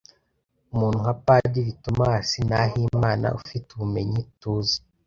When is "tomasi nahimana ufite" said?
1.83-3.67